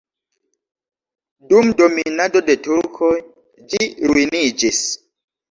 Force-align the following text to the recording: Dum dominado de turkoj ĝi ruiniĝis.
Dum 1.51 1.69
dominado 1.81 2.41
de 2.49 2.57
turkoj 2.69 3.11
ĝi 3.75 3.93
ruiniĝis. 4.15 4.83